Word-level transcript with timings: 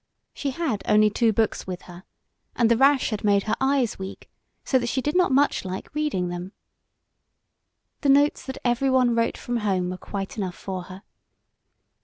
She 0.33 0.49
had 0.49 0.81
only 0.87 1.11
two 1.11 1.31
books 1.31 1.67
with 1.67 1.83
her, 1.83 2.05
and 2.55 2.71
the 2.71 2.75
rash 2.75 3.11
had 3.11 3.23
made 3.23 3.43
her 3.43 3.53
eyes 3.61 3.99
weak, 3.99 4.31
so 4.63 4.79
that 4.79 4.87
she 4.89 4.99
did 4.99 5.15
not 5.15 5.31
much 5.31 5.63
like 5.63 5.93
reading 5.93 6.29
them. 6.29 6.53
The 7.99 8.09
notes 8.09 8.43
that 8.47 8.57
every 8.65 8.89
one 8.89 9.13
wrote 9.13 9.37
from 9.37 9.57
home 9.57 9.91
were 9.91 9.97
quite 9.97 10.39
enough 10.39 10.55
for 10.55 10.85
her. 10.85 11.03